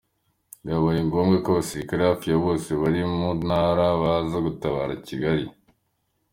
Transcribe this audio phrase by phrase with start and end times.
[0.63, 5.45] Byabaye ngombwa ko Abasirikare hafi ya bose bari mu Mutara baza gutabara Kigali.